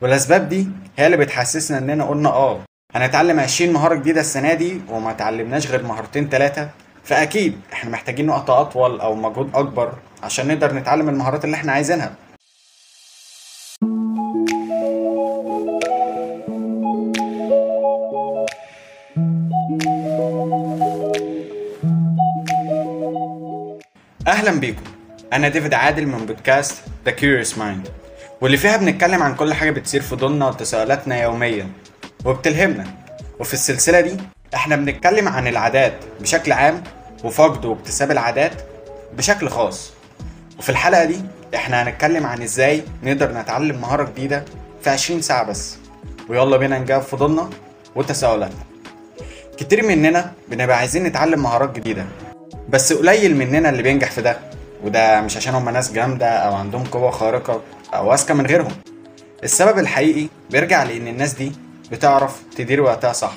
والأسباب 0.00 0.48
دي 0.48 0.68
هي 0.96 1.06
اللي 1.06 1.16
بتحسسنا 1.16 1.78
إننا 1.78 2.04
قلنا 2.04 2.28
آه 2.28 2.60
هنتعلم 2.94 3.40
20 3.40 3.72
مهارة 3.72 3.94
جديدة 3.94 4.20
السنة 4.20 4.54
دي 4.54 4.80
وما 4.90 5.10
اتعلمناش 5.10 5.66
غير 5.66 5.82
مهارتين 5.82 6.28
ثلاثة 6.28 6.70
فأكيد 7.04 7.60
إحنا 7.72 7.90
محتاجين 7.90 8.30
وقت 8.30 8.50
أطول 8.50 9.00
أو 9.00 9.14
مجهود 9.14 9.50
أكبر 9.54 9.92
عشان 10.22 10.48
نقدر 10.48 10.74
نتعلم 10.74 11.08
المهارات 11.08 11.44
اللي 11.44 11.56
إحنا 11.56 11.72
عايزينها. 11.72 12.14
أهلا 24.26 24.60
بيكم. 24.60 24.82
أنا 25.32 25.48
ديفيد 25.48 25.74
عادل 25.74 26.06
من 26.06 26.26
بودكاست 26.26 26.76
The 27.06 27.10
Curious 27.12 27.52
Mind. 27.58 28.07
واللي 28.40 28.56
فيها 28.56 28.76
بنتكلم 28.76 29.22
عن 29.22 29.34
كل 29.34 29.54
حاجة 29.54 29.70
بتصير 29.70 30.02
في 30.02 30.16
ضمننا 30.16 30.48
وتساؤلاتنا 30.48 31.22
يوميا. 31.22 31.68
وبتلهمنا. 32.24 32.84
وفي 33.40 33.54
السلسلة 33.54 34.00
دي 34.00 34.16
إحنا 34.54 34.76
بنتكلم 34.76 35.28
عن 35.28 35.46
العادات 35.48 35.92
بشكل 36.20 36.52
عام 36.52 36.82
وفقد 37.24 37.64
واكتساب 37.64 38.10
العادات 38.10 38.52
بشكل 39.16 39.48
خاص. 39.48 39.92
وفي 40.58 40.68
الحلقة 40.68 41.04
دي 41.04 41.16
إحنا 41.54 41.82
هنتكلم 41.82 42.26
عن 42.26 42.42
إزاي 42.42 42.82
نقدر 43.02 43.32
نتعلم 43.32 43.80
مهارة 43.80 44.04
جديدة 44.04 44.44
في 44.82 44.90
20 44.90 45.22
ساعة 45.22 45.44
بس. 45.44 45.76
ويلا 46.28 46.56
بينا 46.56 46.78
نجاوب 46.78 47.02
فضولنا 47.02 47.50
وتساؤلاتنا. 47.94 48.62
كتير 49.56 49.86
مننا 49.86 50.32
بنبقى 50.48 50.76
عايزين 50.78 51.04
نتعلم 51.04 51.42
مهارات 51.42 51.76
جديدة 51.76 52.04
بس 52.68 52.92
قليل 52.92 53.36
مننا 53.36 53.68
اللي 53.70 53.82
بينجح 53.82 54.10
في 54.10 54.22
ده. 54.22 54.38
وده 54.84 55.20
مش 55.20 55.36
عشان 55.36 55.54
هم 55.54 55.68
ناس 55.68 55.92
جامدة 55.92 56.26
أو 56.28 56.54
عندهم 56.54 56.84
قوة 56.84 57.10
خارقة 57.10 57.60
أو 57.94 58.14
أذكى 58.14 58.32
من 58.32 58.46
غيرهم. 58.46 58.72
السبب 59.44 59.78
الحقيقي 59.78 60.28
بيرجع 60.50 60.82
لأن 60.82 61.08
الناس 61.08 61.32
دي 61.34 61.52
بتعرف 61.92 62.42
تدير 62.56 62.80
وقتها 62.80 63.12
صح 63.12 63.32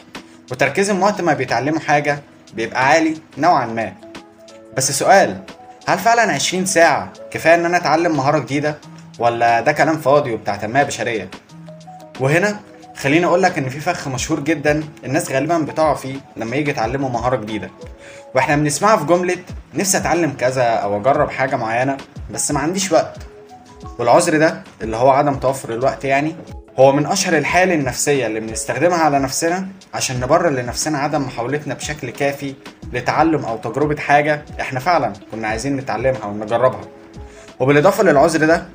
وتركيزهم 0.51 1.03
وقت 1.03 1.21
ما 1.21 1.33
بيتعلموا 1.33 1.79
حاجة 1.79 2.19
بيبقى 2.53 2.87
عالي 2.87 3.17
نوعا 3.37 3.65
ما. 3.65 3.93
بس 4.77 4.91
سؤال 4.91 5.41
هل 5.87 5.99
فعلا 5.99 6.21
20 6.21 6.65
ساعة 6.65 7.13
كفاية 7.31 7.55
إن 7.55 7.65
أنا 7.65 7.77
أتعلم 7.77 8.17
مهارة 8.17 8.39
جديدة؟ 8.39 8.77
ولا 9.19 9.61
ده 9.61 9.71
كلام 9.71 9.97
فاضي 9.97 10.33
وبتاع 10.33 10.55
تنمية 10.55 10.83
بشرية؟ 10.83 11.29
وهنا 12.19 12.59
خليني 12.97 13.25
أقول 13.25 13.41
لك 13.43 13.57
إن 13.57 13.69
في 13.69 13.79
فخ 13.79 14.07
مشهور 14.07 14.39
جدا 14.39 14.83
الناس 15.05 15.31
غالبا 15.31 15.57
بتقع 15.57 15.93
فيه 15.93 16.15
لما 16.37 16.55
يجي 16.55 16.71
يتعلموا 16.71 17.09
مهارة 17.09 17.35
جديدة. 17.35 17.69
وإحنا 18.35 18.55
بنسمعها 18.55 18.97
في 18.97 19.05
جملة 19.05 19.37
نفسي 19.73 19.97
أتعلم 19.97 20.31
كذا 20.31 20.63
أو 20.63 20.97
أجرب 20.97 21.29
حاجة 21.29 21.55
معينة 21.55 21.97
بس 22.31 22.51
ما 22.51 22.59
عنديش 22.59 22.91
وقت. 22.91 23.17
والعذر 23.99 24.37
ده 24.37 24.63
اللي 24.81 24.97
هو 24.97 25.09
عدم 25.09 25.35
توفر 25.35 25.73
الوقت 25.73 26.05
يعني 26.05 26.35
هو 26.79 26.91
من 26.91 27.05
أشهر 27.05 27.37
الحيل 27.37 27.71
النفسية 27.71 28.27
اللي 28.27 28.39
بنستخدمها 28.39 28.97
على 28.97 29.19
نفسنا 29.19 29.67
عشان 29.93 30.19
نبرر 30.19 30.49
لنفسنا 30.49 30.97
عدم 30.97 31.21
محاولتنا 31.21 31.73
بشكل 31.73 32.09
كافي 32.09 32.55
لتعلم 32.93 33.45
أو 33.45 33.57
تجربة 33.57 33.95
حاجة 33.95 34.45
إحنا 34.61 34.79
فعلا 34.79 35.13
كنا 35.31 35.47
عايزين 35.47 35.75
نتعلمها 35.75 36.25
ونجربها. 36.25 36.81
وبالإضافة 37.59 38.03
للعذر 38.03 38.45
ده 38.45 38.65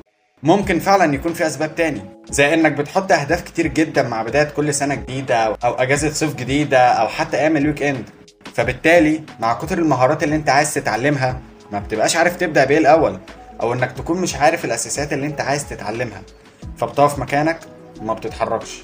ممكن 0.43 0.79
فعلا 0.79 1.13
يكون 1.15 1.33
في 1.33 1.47
أسباب 1.47 1.75
تاني. 1.75 2.01
زي 2.29 2.53
إنك 2.53 2.71
بتحط 2.71 3.11
أهداف 3.11 3.41
كتير 3.41 3.67
جدا 3.67 4.03
مع 4.03 4.21
بداية 4.23 4.43
كل 4.43 4.73
سنة 4.73 4.95
جديدة 4.95 5.35
أو 5.63 5.73
أجازة 5.73 6.09
صيف 6.09 6.35
جديدة 6.35 6.77
أو 6.79 7.07
حتى 7.07 7.37
أيام 7.37 7.57
ال 7.57 7.83
weekend 7.83 8.09
فبالتالي 8.53 9.21
مع 9.39 9.53
كتر 9.53 9.77
المهارات 9.77 10.23
اللي 10.23 10.35
أنت 10.35 10.49
عايز 10.49 10.73
تتعلمها 10.73 11.39
ما 11.71 11.79
بتبقاش 11.79 12.15
عارف 12.15 12.35
تبدأ 12.35 12.65
بإيه 12.65 12.77
الأول 12.77 13.19
أو 13.61 13.73
إنك 13.73 13.91
تكون 13.91 14.21
مش 14.21 14.35
عارف 14.35 14.65
الأساسيات 14.65 15.13
اللي 15.13 15.25
أنت 15.27 15.41
عايز 15.41 15.69
تتعلمها. 15.69 16.21
فبتقف 16.77 17.19
مكانك 17.19 17.59
وما 18.01 18.13
بتتحركش. 18.13 18.81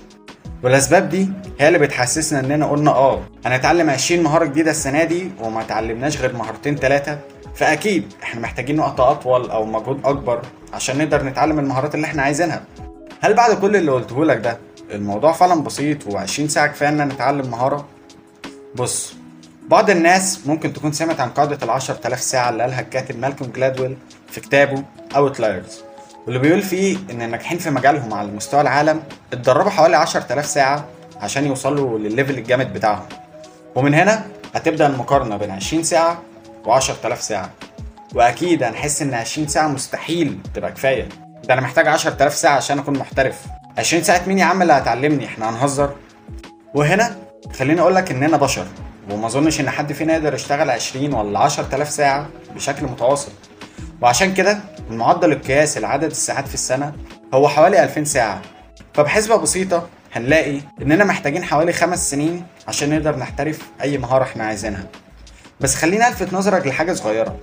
والأسباب 0.64 1.10
دي 1.10 1.30
هي 1.60 1.68
اللي 1.68 1.80
بتحسسنا 1.80 2.40
إننا 2.40 2.66
قلنا 2.66 2.92
آه 2.92 3.22
هنتعلم 3.46 3.90
20 3.90 4.24
مهارة 4.24 4.46
جديدة 4.46 4.72
السنة 4.72 5.04
دي 5.04 5.32
وما 5.42 5.62
اتعلمناش 5.62 6.18
غير 6.18 6.36
مهارتين 6.36 6.76
ثلاثة 6.76 7.20
فأكيد 7.56 8.14
إحنا 8.24 8.42
محتاجين 8.42 8.80
وقت 8.80 9.00
أطول 9.00 9.52
أو 9.52 9.66
مجهود 9.66 10.02
أكبر 10.06 10.42
عشان 10.74 10.98
نقدر 10.98 11.24
نتعلم 11.24 11.60
المهارات 11.60 11.96
اللي 11.96 12.06
إحنا 12.08 12.22
عايزينها. 12.24 12.64
هل 13.22 13.34
بعد 13.34 13.54
كل 13.56 13.76
اللي 13.76 13.92
قلته 13.92 14.26
لك 14.26 14.38
ده 14.38 14.58
الموضوع 14.92 15.32
فعلا 15.32 15.64
بسيط 15.64 16.04
و20 16.04 16.26
ساعة 16.48 16.68
كفاية 16.68 16.90
إن 16.90 17.08
نتعلم 17.08 17.52
مهارة؟ 17.52 17.86
بص 18.76 19.14
بعض 19.68 19.90
الناس 19.90 20.48
ممكن 20.48 20.74
تكون 20.74 20.92
سمعت 20.92 21.20
عن 21.20 21.30
قاعدة 21.30 21.58
ال 21.64 21.70
10000 21.70 22.22
ساعة 22.22 22.50
اللي 22.50 22.64
قالها 22.64 22.82
الكاتب 22.82 23.20
مالكوم 23.20 23.48
جلادويل 23.48 23.98
في 24.28 24.42
كتابه 24.42 24.84
Outliers 25.16 25.82
واللي 26.26 26.40
بيقول 26.40 26.62
فيه 26.62 26.98
إن 27.12 27.22
الناجحين 27.22 27.58
في 27.58 27.70
مجالهم 27.70 28.14
على 28.14 28.32
مستوى 28.32 28.62
العالم 28.62 29.04
اتدربوا 29.34 29.70
حوالي 29.72 29.96
10000 29.96 30.46
ساعة 30.46 30.86
عشان 31.22 31.46
يوصلوا 31.46 32.00
للل 32.00 32.14
level 32.14 32.38
الجامد 32.38 32.74
بتاعهم. 32.74 33.06
ومن 33.76 33.94
هنا 33.94 34.26
هتبدأ 34.56 34.88
المقارنة 34.88 35.38
بين 35.38 35.52
20 35.52 35.84
ساعة 35.84 36.22
و 36.66 36.72
10000 36.72 37.22
ساعة. 37.22 37.50
وأكيد 38.16 38.64
هنحس 38.64 39.02
إن 39.02 39.14
20 39.14 39.48
ساعة 39.48 39.68
مستحيل 39.68 40.40
تبقى 40.54 40.72
كفاية. 40.72 41.10
ده 41.48 41.54
أنا 41.54 41.62
محتاج 41.62 41.88
10000 41.88 42.36
ساعة 42.36 42.56
عشان 42.56 42.80
أكون 42.80 42.98
محترف. 43.00 43.42
20 43.78 44.04
ساعة 44.04 44.22
مين 44.28 44.40
يا 44.40 44.46
عم 44.46 44.62
اللي 44.62 44.74
هتعلمني؟ 44.74 45.26
إحنا 45.26 45.50
هنهزر. 45.50 45.94
وهنا 46.74 47.16
خليني 47.60 47.82
أقول 47.82 47.96
لك 47.96 48.12
إننا 48.12 48.38
بشر 48.38 48.68
وما 49.12 49.28
أظنش 49.28 49.60
إن 49.60 49.70
حد 49.70 49.94
فينا 49.94 50.14
يقدر 50.14 50.34
يشتغل 50.34 50.70
20 50.70 51.14
ولا 51.14 51.40
10000 51.40 51.90
ساعة 51.90 52.28
بشكل 52.56 52.86
متواصل. 52.86 53.32
وعشان 54.02 54.34
كده 54.34 54.60
المعدل 54.90 55.32
القياسي 55.32 55.80
لعدد 55.80 56.04
الساعات 56.12 56.48
في 56.48 56.54
السنة 56.54 56.94
هو 57.34 57.48
حوالي 57.48 57.84
2000 57.84 58.04
ساعة. 58.04 58.42
فبحسبة 58.94 59.36
بسيطة 59.36 59.88
هنلاقي 60.14 60.60
إننا 60.82 61.04
محتاجين 61.04 61.44
حوالي 61.44 61.74
خمس 61.74 62.12
سنين 62.12 62.46
عشان 62.68 62.90
نقدر 62.90 63.16
نحترف 63.16 63.62
أي 63.82 63.98
مهارة 63.98 64.24
إحنا 64.24 64.44
عايزينها. 64.44 64.84
بس 65.60 65.76
خليني 65.76 66.08
ألفت 66.08 66.34
نظرك 66.34 66.68
لحاجة 66.68 66.94
صغيرة. 66.94 67.36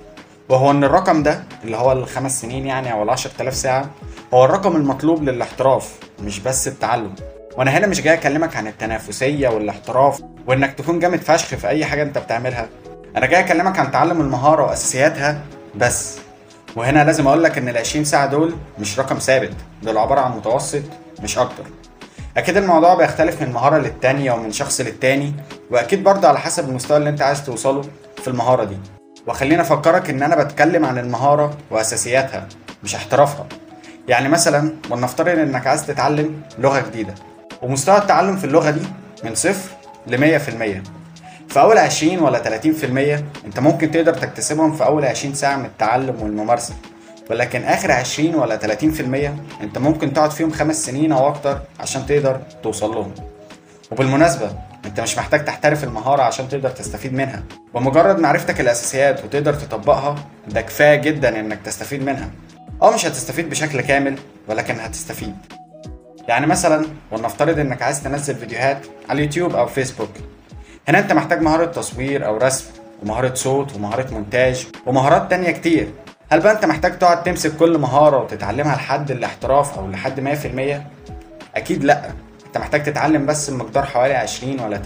وهو 0.48 0.70
إن 0.70 0.84
الرقم 0.84 1.22
ده 1.22 1.42
اللي 1.64 1.76
هو 1.76 1.92
الخمس 1.92 2.40
سنين 2.40 2.66
يعني 2.66 2.92
أو 2.92 3.02
ال 3.02 3.10
10000 3.10 3.54
ساعة 3.54 3.90
هو 4.34 4.44
الرقم 4.44 4.76
المطلوب 4.76 5.22
للاحتراف 5.22 5.94
مش 6.22 6.40
بس 6.40 6.68
التعلم. 6.68 7.14
وأنا 7.56 7.70
هنا 7.70 7.86
مش 7.86 8.00
جاي 8.00 8.14
أكلمك 8.14 8.56
عن 8.56 8.66
التنافسية 8.66 9.48
والاحتراف 9.48 10.20
وإنك 10.46 10.72
تكون 10.74 10.98
جامد 10.98 11.20
فشخ 11.20 11.46
في 11.46 11.68
أي 11.68 11.84
حاجة 11.84 12.02
أنت 12.02 12.18
بتعملها. 12.18 12.68
أنا 13.16 13.26
جاي 13.26 13.40
أكلمك 13.40 13.78
عن 13.78 13.90
تعلم 13.90 14.20
المهارة 14.20 14.62
وأساسياتها 14.62 15.40
بس. 15.76 16.18
وهنا 16.76 17.04
لازم 17.04 17.26
أقول 17.26 17.44
لك 17.44 17.58
إن 17.58 17.68
ال 17.68 17.78
20 17.78 18.04
ساعة 18.04 18.26
دول 18.26 18.54
مش 18.78 18.98
رقم 18.98 19.18
ثابت 19.18 19.52
دول 19.82 19.98
عبارة 19.98 20.20
عن 20.20 20.36
متوسط 20.36 20.82
مش 21.22 21.38
أكتر. 21.38 21.64
أكيد 22.36 22.56
الموضوع 22.56 22.94
بيختلف 22.94 23.42
من 23.42 23.52
مهارة 23.52 23.78
للتانية 23.78 24.32
ومن 24.32 24.52
شخص 24.52 24.80
للتاني 24.80 25.34
وأكيد 25.70 26.04
برضه 26.04 26.28
على 26.28 26.38
حسب 26.40 26.68
المستوى 26.68 26.96
اللي 26.96 27.10
أنت 27.10 27.22
عايز 27.22 27.44
توصله 27.46 27.82
في 28.22 28.28
المهارة 28.28 28.64
دي. 28.64 28.76
وخليني 29.26 29.60
أفكرك 29.60 30.10
إن 30.10 30.22
أنا 30.22 30.42
بتكلم 30.44 30.84
عن 30.84 30.98
المهارة 30.98 31.56
وأساسياتها 31.70 32.48
مش 32.84 32.94
احترافها. 32.94 33.46
يعني 34.08 34.28
مثلا 34.28 34.72
ولنفترض 34.90 35.38
إنك 35.38 35.66
عايز 35.66 35.86
تتعلم 35.86 36.42
لغة 36.58 36.80
جديدة 36.80 37.14
ومستوى 37.62 37.98
التعلم 37.98 38.36
في 38.36 38.44
اللغة 38.44 38.70
دي 38.70 38.80
من 39.24 39.34
صفر 39.34 39.70
ل 40.06 40.16
100% 40.18 40.82
في 41.48 41.60
أول 41.60 41.78
20 41.78 42.18
ولا 42.18 42.42
30% 42.42 42.84
أنت 43.46 43.60
ممكن 43.60 43.90
تقدر 43.90 44.14
تكتسبهم 44.14 44.72
في 44.76 44.84
أول 44.84 45.04
20 45.04 45.34
ساعة 45.34 45.56
من 45.56 45.64
التعلم 45.64 46.22
والممارسة. 46.22 46.74
ولكن 47.30 47.64
آخر 47.64 47.92
20 47.92 48.34
ولا 48.34 48.58
30% 48.58 49.62
أنت 49.62 49.78
ممكن 49.78 50.12
تقعد 50.12 50.30
فيهم 50.30 50.50
خمس 50.50 50.86
سنين 50.86 51.12
أو 51.12 51.28
أكتر 51.28 51.60
عشان 51.80 52.06
تقدر 52.06 52.40
توصل 52.62 52.94
لهم. 52.94 53.14
وبالمناسبة 53.90 54.52
أنت 54.84 55.00
مش 55.00 55.18
محتاج 55.18 55.44
تحترف 55.44 55.84
المهارة 55.84 56.22
عشان 56.22 56.48
تقدر 56.48 56.70
تستفيد 56.70 57.12
منها. 57.12 57.42
بمجرد 57.74 58.18
معرفتك 58.18 58.60
الأساسيات 58.60 59.24
وتقدر 59.24 59.54
تطبقها 59.54 60.14
ده 60.48 60.60
كفاية 60.60 60.94
جدا 60.94 61.40
إنك 61.40 61.58
تستفيد 61.64 62.02
منها. 62.02 62.30
أه 62.82 62.94
مش 62.94 63.06
هتستفيد 63.06 63.50
بشكل 63.50 63.80
كامل 63.80 64.18
ولكن 64.48 64.80
هتستفيد. 64.80 65.34
يعني 66.28 66.46
مثلا 66.46 66.86
ولنفترض 67.12 67.58
إنك 67.58 67.82
عايز 67.82 68.02
تنزل 68.02 68.34
فيديوهات 68.36 68.78
على 69.08 69.18
اليوتيوب 69.18 69.54
أو 69.56 69.66
فيسبوك. 69.66 70.10
هنا 70.88 70.98
أنت 70.98 71.12
محتاج 71.12 71.40
مهارة 71.42 71.64
تصوير 71.64 72.26
أو 72.26 72.36
رسم 72.36 72.64
ومهارة 73.02 73.34
صوت 73.34 73.76
ومهارة 73.76 74.10
مونتاج 74.14 74.66
ومهارات 74.86 75.30
تانية 75.30 75.50
كتير. 75.50 75.88
هل 76.32 76.40
بقى 76.40 76.52
انت 76.52 76.64
محتاج 76.64 76.98
تقعد 76.98 77.22
تمسك 77.22 77.56
كل 77.56 77.78
مهارة 77.78 78.22
وتتعلمها 78.22 78.76
لحد 78.76 79.10
الاحتراف 79.10 79.78
أو 79.78 79.90
لحد 79.90 80.20
100% 80.20 80.80
أكيد 81.56 81.84
لا. 81.84 82.10
انت 82.46 82.58
محتاج 82.58 82.82
تتعلم 82.82 83.26
بس 83.26 83.50
بمقدار 83.50 83.84
حوالي 83.84 84.14
20 84.14 84.60
ولا 84.60 84.80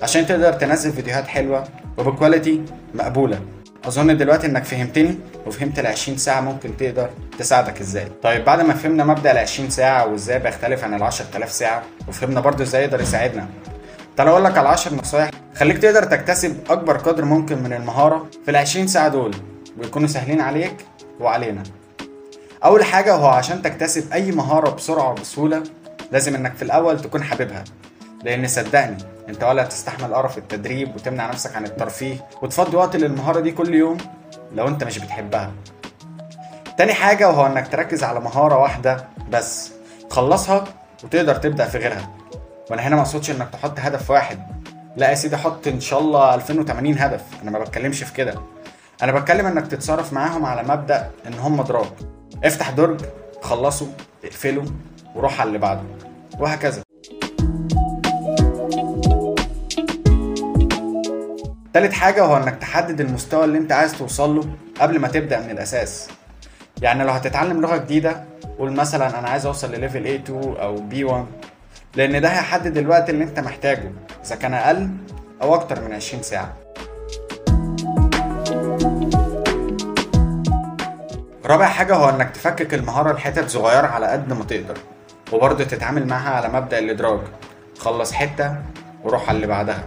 30% 0.00 0.02
عشان 0.02 0.26
تقدر 0.26 0.52
تنزل 0.52 0.92
فيديوهات 0.92 1.26
حلوة 1.26 1.64
وبكواليتي 1.98 2.62
مقبولة. 2.94 3.40
أظن 3.84 4.16
دلوقتي 4.16 4.46
إنك 4.46 4.64
فهمتني 4.64 5.18
وفهمت 5.46 5.78
ال 5.78 5.86
20 5.86 6.18
ساعة 6.18 6.40
ممكن 6.40 6.76
تقدر 6.76 7.10
تساعدك 7.38 7.80
إزاي. 7.80 8.06
طيب 8.22 8.44
بعد 8.44 8.60
ما 8.60 8.74
فهمنا 8.74 9.04
مبدأ 9.04 9.32
ال 9.32 9.38
20 9.38 9.70
ساعة 9.70 10.06
وإزاي 10.06 10.38
بيختلف 10.38 10.84
عن 10.84 10.94
ال 10.94 11.02
10000 11.02 11.52
ساعة 11.52 11.82
وفهمنا 12.08 12.40
برضو 12.40 12.62
إزاي 12.62 12.82
يقدر 12.84 13.00
يساعدنا. 13.00 13.46
تعال 14.16 14.28
أقول 14.28 14.44
لك 14.44 14.58
على 14.58 14.68
10 14.68 14.94
نصايح 14.94 15.30
خليك 15.56 15.78
تقدر 15.78 16.04
تكتسب 16.04 16.56
أكبر 16.70 16.96
قدر 16.96 17.24
ممكن 17.24 17.62
من 17.62 17.72
المهارة 17.72 18.26
في 18.44 18.50
ال 18.50 18.56
20 18.56 18.86
ساعة 18.86 19.08
دول. 19.08 19.34
ويكونوا 19.78 20.08
سهلين 20.08 20.40
عليك 20.40 20.86
وعلينا. 21.20 21.62
أول 22.64 22.84
حاجة 22.84 23.14
هو 23.14 23.26
عشان 23.26 23.62
تكتسب 23.62 24.12
أي 24.12 24.32
مهارة 24.32 24.70
بسرعة 24.70 25.10
وبسهولة 25.10 25.62
لازم 26.12 26.34
إنك 26.34 26.54
في 26.54 26.62
الأول 26.62 27.00
تكون 27.00 27.22
حاببها. 27.22 27.64
لأن 28.24 28.46
صدقني 28.46 28.96
أنت 29.28 29.44
ولا 29.44 29.64
تستحمل 29.64 30.14
قرف 30.14 30.38
التدريب 30.38 30.94
وتمنع 30.96 31.28
نفسك 31.28 31.56
عن 31.56 31.64
الترفيه 31.64 32.28
وتفضي 32.42 32.76
وقت 32.76 32.96
للمهارة 32.96 33.40
دي 33.40 33.52
كل 33.52 33.74
يوم 33.74 33.98
لو 34.54 34.68
أنت 34.68 34.84
مش 34.84 34.98
بتحبها. 34.98 35.52
تاني 36.78 36.94
حاجة 36.94 37.28
وهو 37.28 37.46
إنك 37.46 37.68
تركز 37.68 38.04
على 38.04 38.20
مهارة 38.20 38.58
واحدة 38.58 39.08
بس. 39.30 39.72
تخلصها 40.10 40.64
وتقدر 41.04 41.34
تبدأ 41.34 41.64
في 41.64 41.78
غيرها. 41.78 42.10
وأنا 42.70 42.82
هنا 42.82 42.96
ما 42.96 43.02
أقصدش 43.02 43.30
إنك 43.30 43.48
تحط 43.52 43.78
هدف 43.78 44.10
واحد. 44.10 44.38
لا 44.96 45.10
يا 45.10 45.14
سيدي 45.14 45.36
حط 45.36 45.66
إن 45.66 45.80
شاء 45.80 46.00
الله 46.00 46.34
2080 46.34 46.98
هدف. 46.98 47.22
أنا 47.42 47.50
ما 47.50 47.58
بتكلمش 47.58 48.02
في 48.02 48.12
كده. 48.12 48.34
أنا 49.02 49.12
بتكلم 49.12 49.46
إنك 49.46 49.66
تتصرف 49.66 50.12
معاهم 50.12 50.46
على 50.46 50.62
مبدأ 50.62 51.10
إن 51.26 51.34
هم 51.34 51.62
درج 51.62 51.86
افتح 52.44 52.70
درج 52.70 53.00
خلصه 53.40 53.86
اقفله 54.24 54.64
وروح 55.14 55.40
على 55.40 55.48
اللي 55.48 55.58
بعده. 55.58 55.82
وهكذا. 56.38 56.82
تالت 61.74 61.92
حاجة 61.92 62.24
هو 62.24 62.36
إنك 62.36 62.56
تحدد 62.56 63.00
المستوى 63.00 63.44
اللي 63.44 63.58
أنت 63.58 63.72
عايز 63.72 63.98
توصل 63.98 64.36
له 64.36 64.44
قبل 64.80 64.98
ما 64.98 65.08
تبدأ 65.08 65.40
من 65.40 65.50
الأساس. 65.50 66.08
يعني 66.82 67.04
لو 67.04 67.10
هتتعلم 67.10 67.60
لغة 67.60 67.76
جديدة 67.76 68.24
قول 68.58 68.72
مثلا 68.72 69.18
أنا 69.18 69.28
عايز 69.28 69.46
أوصل 69.46 69.72
لل 69.72 69.85
level 69.85 70.18
A2 70.18 70.30
أو 70.60 70.76
B1 70.90 71.14
لأن 71.96 72.20
ده 72.20 72.28
هيحدد 72.28 72.76
الوقت 72.76 73.10
اللي 73.10 73.24
أنت 73.24 73.40
محتاجه 73.40 73.92
إذا 74.26 74.36
كان 74.36 74.54
أقل 74.54 74.90
أو 75.42 75.54
أكتر 75.54 75.80
من 75.80 75.92
20 75.92 76.22
ساعة. 76.22 76.61
رابع 81.52 81.66
حاجة 81.66 81.94
هو 81.94 82.08
إنك 82.08 82.30
تفكك 82.30 82.74
المهارة 82.74 83.12
لحتت 83.12 83.50
صغيرة 83.50 83.86
على 83.86 84.06
قد 84.06 84.32
ما 84.32 84.44
تقدر 84.44 84.78
وبرضه 85.32 85.64
تتعامل 85.64 86.06
معاها 86.06 86.30
على 86.30 86.48
مبدأ 86.48 86.78
الادراج 86.78 87.20
خلص 87.78 88.12
حتة 88.12 88.56
وروح 89.04 89.28
على 89.28 89.36
اللي 89.36 89.46
بعدها. 89.46 89.84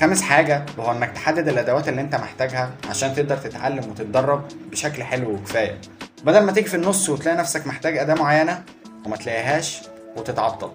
خامس 0.00 0.22
حاجة 0.22 0.66
وهو 0.78 0.92
إنك 0.92 1.10
تحدد 1.10 1.48
الأدوات 1.48 1.88
اللي 1.88 2.00
أنت 2.00 2.14
محتاجها 2.14 2.70
عشان 2.90 3.14
تقدر 3.14 3.36
تتعلم 3.36 3.90
وتتدرب 3.90 4.44
بشكل 4.70 5.02
حلو 5.02 5.30
وكفاية. 5.30 5.80
بدل 6.24 6.40
ما 6.40 6.52
تيجي 6.52 6.68
في 6.68 6.76
النص 6.76 7.08
وتلاقي 7.08 7.36
نفسك 7.36 7.66
محتاج 7.66 7.96
أداة 7.96 8.14
معينة 8.14 8.62
وما 9.06 9.16
تلاقيهاش 9.16 9.82
وتتعطل. 10.16 10.70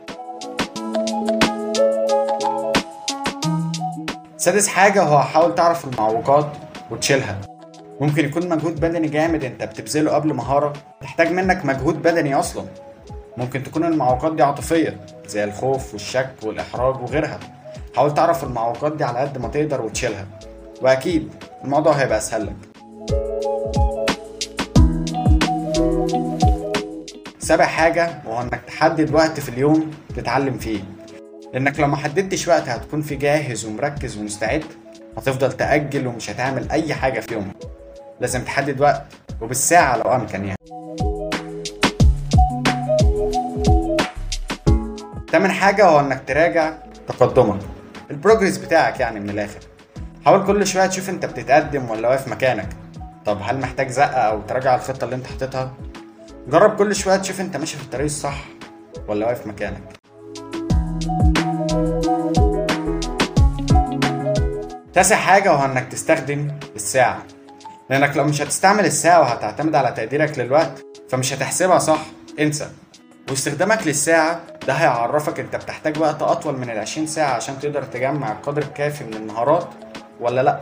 سادس 4.42 4.68
حاجة 4.68 5.04
هو 5.04 5.20
حاول 5.20 5.56
تعرف 5.56 5.86
المعوقات 5.86 6.48
وتشيلها. 6.92 7.42
ممكن 8.00 8.26
يكون 8.26 8.50
مجهود 8.50 8.80
بدني 8.80 9.08
جامد 9.08 9.44
انت 9.44 9.64
بتبذله 9.64 10.12
قبل 10.12 10.34
مهارة 10.34 10.74
تحتاج 11.02 11.32
منك 11.32 11.66
مجهود 11.66 12.02
بدني 12.02 12.36
أصلا. 12.36 12.66
ممكن 13.38 13.64
تكون 13.64 13.86
المعوقات 13.86 14.36
دي 14.36 14.44
عاطفية 14.44 14.98
زي 15.28 15.44
الخوف 15.44 15.94
والشك 15.94 16.30
والإحراج 16.44 17.02
وغيرها. 17.02 17.40
حاول 17.96 18.14
تعرف 18.14 18.44
المعوقات 18.44 18.96
دي 18.96 19.04
على 19.04 19.20
قد 19.20 19.38
ما 19.38 19.48
تقدر 19.48 19.82
وتشيلها. 19.82 20.26
وأكيد 20.82 21.34
الموضوع 21.64 21.94
هيبقى 21.94 22.18
أسهل 22.18 22.46
لك. 22.46 22.56
سابع 27.40 27.66
حاجة 27.66 28.10
وهو 28.26 28.42
إنك 28.42 28.62
تحدد 28.68 29.14
وقت 29.14 29.40
في 29.40 29.50
اليوم 29.50 29.92
تتعلم 30.16 30.58
فيه. 30.58 30.80
لأنك 31.54 31.80
لو 31.80 31.88
ما 31.88 31.98
حددتش 31.98 32.48
وقت 32.48 32.70
هتكون 32.70 33.02
فيه 33.02 33.20
جاهز 33.20 33.66
ومركز 33.66 34.18
ومستعد 34.18 34.64
هتفضل 35.18 35.52
تأجل 35.52 36.08
ومش 36.08 36.30
هتعمل 36.30 36.72
أي 36.72 36.94
حاجة 36.94 37.20
في 37.20 37.34
يومك. 37.34 37.56
لازم 38.22 38.42
تحدد 38.44 38.82
وقت 38.82 39.04
وبالساعة 39.42 39.98
لو 39.98 40.04
أمكن 40.16 40.46
يعني. 40.46 40.58
تامن 45.32 45.52
حاجة 45.52 45.86
هو 45.86 46.00
إنك 46.00 46.24
تراجع 46.28 46.74
تقدمك. 47.08 47.60
البروجرس 48.12 48.58
بتاعك 48.58 49.00
يعني 49.00 49.20
من 49.20 49.30
الآخر. 49.30 49.60
حاول 50.26 50.46
كل 50.48 50.68
شوية 50.68 50.86
تشوف 50.86 51.10
أنت 51.10 51.26
بتتقدم 51.26 51.90
ولا 51.90 52.10
واقف 52.10 52.28
مكانك. 52.28 52.70
طب 53.26 53.38
هل 53.44 53.60
محتاج 53.60 53.90
زقة 53.90 54.20
أو 54.22 54.42
تراجع 54.42 54.76
الخطة 54.76 55.06
اللي 55.06 55.16
أنت 55.16 55.28
حاططها 55.28 55.74
جرب 56.48 56.76
كل 56.76 56.96
شوية 56.96 57.16
تشوف 57.18 57.42
أنت 57.42 57.58
ماشي 57.58 57.78
في 57.78 57.84
الطريق 57.84 58.06
الصح 58.06 58.46
ولا 59.08 59.26
واقف 59.26 59.48
مكانك. 59.48 60.01
تاسع 64.94 65.16
حاجة 65.16 65.52
وهو 65.52 65.66
إنك 65.66 65.88
تستخدم 65.92 66.48
الساعة. 66.76 67.24
لأنك 67.90 68.18
لو 68.18 68.24
مش 68.24 68.42
هتستعمل 68.42 68.86
الساعة 68.86 69.20
وهتعتمد 69.20 69.76
على 69.76 69.92
تقديرك 69.92 70.40
للوقت 70.40 70.86
فمش 71.10 71.34
هتحسبها 71.34 71.80
صح 71.80 72.00
انسى. 72.40 72.70
واستخدامك 73.30 73.88
للساعة 73.88 74.40
ده 74.68 74.74
هيعرفك 74.74 75.40
أنت 75.40 75.56
بتحتاج 75.56 76.00
وقت 76.00 76.22
أطول 76.22 76.58
من 76.58 76.70
ال 76.70 76.80
20 76.80 77.08
ساعة 77.08 77.34
عشان 77.34 77.60
تقدر 77.60 77.84
تجمع 77.84 78.32
القدر 78.32 78.62
الكافي 78.62 79.04
من 79.04 79.14
المهارات 79.14 79.68
ولا 80.20 80.42
لأ؟ 80.44 80.60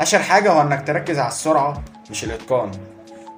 عشر 0.00 0.18
حاجة 0.18 0.50
هو 0.52 0.62
انك 0.62 0.86
تركز 0.86 1.18
على 1.18 1.28
السرعة 1.28 1.82
مش 2.10 2.24
الإتقان. 2.24 2.70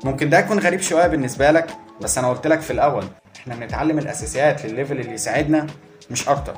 ممكن 0.05 0.31
ده 0.31 0.39
يكون 0.39 0.59
غريب 0.59 0.81
شوية 0.81 1.07
بالنسبة 1.07 1.51
لك 1.51 1.67
بس 2.01 2.19
أنا 2.19 2.29
قلت 2.31 2.47
لك 2.47 2.61
في 2.61 2.73
الأول 2.73 3.05
إحنا 3.37 3.55
بنتعلم 3.55 3.99
الأساسيات 3.99 4.67
للليفل 4.67 5.01
اللي 5.01 5.13
يساعدنا 5.13 5.67
مش 6.11 6.29
أكتر. 6.29 6.55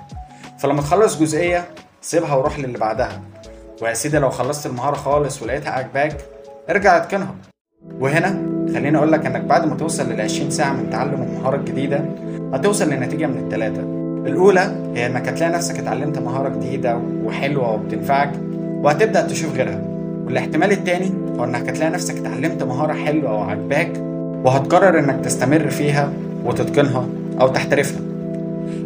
فلما 0.59 0.81
تخلص 0.81 1.21
جزئية 1.21 1.65
سيبها 2.01 2.35
وروح 2.35 2.59
للي 2.59 2.79
بعدها. 2.79 3.21
ويا 3.83 3.95
سيدي 3.95 4.19
لو 4.19 4.31
خلصت 4.31 4.67
المهارة 4.67 4.95
خالص 4.97 5.43
ولقيتها 5.43 5.71
عاجباك 5.71 6.17
ارجع 6.71 6.97
اتقنها. 6.97 7.35
وهنا 8.01 8.29
خليني 8.75 8.99
أقول 8.99 9.13
لك 9.13 9.27
إنك 9.27 9.41
بعد 9.41 9.67
ما 9.67 9.77
توصل 9.77 10.13
لل 10.13 10.21
20 10.21 10.51
ساعة 10.51 10.73
من 10.73 10.91
تعلم 10.91 11.23
المهارة 11.23 11.57
الجديدة 11.57 12.05
هتوصل 12.55 12.91
لنتيجة 12.91 13.27
من 13.27 13.39
التلاتة. 13.39 13.81
الأولى 14.27 14.93
هي 14.95 15.07
إنك 15.07 15.29
هتلاقي 15.29 15.53
نفسك 15.53 15.79
اتعلمت 15.79 16.19
مهارة 16.19 16.49
جديدة 16.49 17.01
وحلوة 17.25 17.73
وبتنفعك 17.73 18.33
وهتبدأ 18.57 19.27
تشوف 19.27 19.55
غيرها. 19.55 19.81
والاحتمال 20.25 20.73
التاني 20.73 21.13
هو 21.39 21.45
إنك 21.45 21.69
هتلاقي 21.69 21.91
نفسك 21.91 22.19
اتعلمت 22.19 22.63
مهارة 22.63 22.93
حلوة 22.93 23.35
وعجباك 23.35 23.93
وهتقرر 24.45 24.99
إنك 24.99 25.25
تستمر 25.25 25.71
فيها 25.71 26.13
وتتقنها 26.45 27.07
أو 27.41 27.49
تحترفها. 27.49 28.01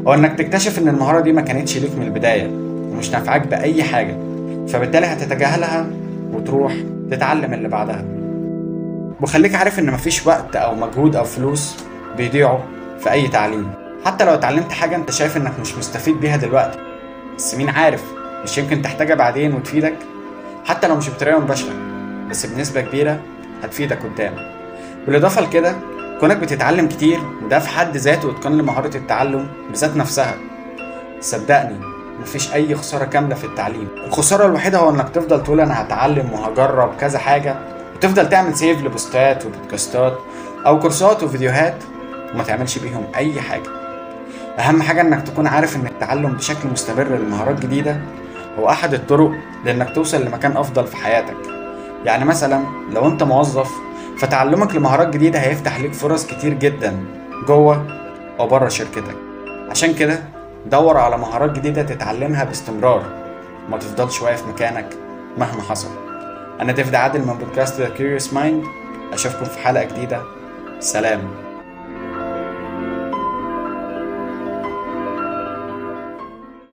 أو 0.06 0.14
إنك 0.14 0.38
تكتشف 0.38 0.78
إن 0.78 0.88
المهارة 0.88 1.20
دي 1.20 1.32
ما 1.32 1.40
كانتش 1.40 1.78
ليك 1.78 1.90
من 1.98 2.02
البداية 2.06 2.46
ومش 2.92 3.10
نافعاك 3.10 3.46
بأي 3.46 3.82
حاجة 3.82 4.16
فبالتالي 4.68 5.06
هتتجاهلها 5.06 5.86
وتروح 6.32 6.74
تتعلم 7.10 7.54
اللي 7.54 7.68
بعدها. 7.68 8.04
وخليك 9.20 9.54
عارف 9.54 9.78
إن 9.78 9.90
مفيش 9.90 10.26
وقت 10.26 10.56
أو 10.56 10.74
مجهود 10.74 11.16
أو 11.16 11.24
فلوس 11.24 11.76
بيضيعوا 12.16 12.58
في 13.00 13.10
أي 13.12 13.28
تعليم. 13.28 13.70
حتى 14.04 14.24
لو 14.24 14.34
اتعلمت 14.34 14.72
حاجة 14.72 14.96
أنت 14.96 15.10
شايف 15.10 15.36
إنك 15.36 15.52
مش 15.60 15.78
مستفيد 15.78 16.20
بيها 16.20 16.36
دلوقتي 16.36 16.78
بس 17.38 17.54
مين 17.54 17.68
عارف؟ 17.68 18.02
مش 18.44 18.58
يمكن 18.58 18.82
تحتاجها 18.82 19.14
بعدين 19.14 19.54
وتفيدك؟ 19.54 19.94
حتى 20.64 20.88
لو 20.88 20.96
مش 20.96 21.10
بطريقة 21.10 21.38
مباشرة 21.38 21.72
بس 22.30 22.46
بنسبة 22.46 22.80
كبيرة 22.80 23.20
هتفيدك 23.62 23.98
قدام. 24.02 24.34
بالإضافة 25.06 25.40
لكده 25.42 25.74
كونك 26.24 26.36
بتتعلم 26.36 26.88
كتير 26.88 27.20
وده 27.44 27.58
في 27.58 27.68
حد 27.68 27.96
ذاته 27.96 28.30
اتقان 28.30 28.58
لمهارة 28.58 28.96
التعلم 28.96 29.48
بذات 29.70 29.96
نفسها. 29.96 30.34
صدقني 31.20 31.80
مفيش 32.20 32.54
أي 32.54 32.74
خسارة 32.74 33.04
كاملة 33.04 33.34
في 33.34 33.44
التعليم. 33.44 33.88
الخسارة 34.06 34.46
الوحيدة 34.46 34.78
هو 34.78 34.90
إنك 34.90 35.08
تفضل 35.08 35.42
تقول 35.42 35.60
أنا 35.60 35.82
هتعلم 35.82 36.32
وهجرب 36.32 36.96
كذا 37.00 37.18
حاجة 37.18 37.56
وتفضل 37.96 38.28
تعمل 38.28 38.56
سيف 38.56 38.82
لبوستات 38.82 39.46
وبودكاستات 39.46 40.18
أو 40.66 40.78
كورسات 40.78 41.22
وفيديوهات 41.22 41.76
وما 42.34 42.42
تعملش 42.44 42.78
بيهم 42.78 43.06
أي 43.16 43.40
حاجة. 43.40 43.70
أهم 44.58 44.82
حاجة 44.82 45.00
إنك 45.00 45.22
تكون 45.22 45.46
عارف 45.46 45.76
إن 45.76 45.86
التعلم 45.86 46.32
بشكل 46.32 46.68
مستمر 46.68 47.04
لمهارات 47.04 47.60
جديدة 47.60 48.00
هو 48.58 48.68
أحد 48.68 48.94
الطرق 48.94 49.32
لإنك 49.64 49.94
توصل 49.94 50.24
لمكان 50.24 50.56
أفضل 50.56 50.86
في 50.86 50.96
حياتك. 50.96 51.36
يعني 52.04 52.24
مثلا 52.24 52.64
لو 52.92 53.06
أنت 53.06 53.22
موظف 53.22 53.70
فتعلمك 54.18 54.74
لمهارات 54.74 55.08
جديدة 55.08 55.38
هيفتح 55.38 55.80
ليك 55.80 55.92
فرص 55.92 56.26
كتير 56.26 56.54
جدا 56.54 56.96
جوه 57.46 57.86
أو 58.40 58.46
بره 58.46 58.68
شركتك. 58.68 59.16
عشان 59.70 59.94
كده 59.94 60.18
دور 60.66 60.96
على 60.96 61.18
مهارات 61.18 61.52
جديدة 61.52 61.82
تتعلمها 61.82 62.44
باستمرار. 62.44 63.02
ما 63.68 63.78
تفضلش 63.78 64.22
واقف 64.22 64.48
مكانك 64.48 64.88
مهما 65.38 65.62
حصل. 65.62 65.88
أنا 66.60 66.72
ديفيد 66.72 66.94
عادل 66.94 67.20
من 67.20 67.34
بودكاست 67.34 67.82
The 67.82 67.98
Curious 67.98 68.34
Mind. 68.34 68.68
أشوفكم 69.12 69.44
في 69.44 69.58
حلقة 69.58 69.84
جديدة. 69.84 70.22
سلام. 70.80 71.43